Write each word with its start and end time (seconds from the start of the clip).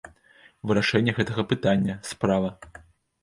Вырашэнне 0.69 1.13
гэтага 1.19 1.45
пытання, 1.51 1.99
справа. 2.13 2.49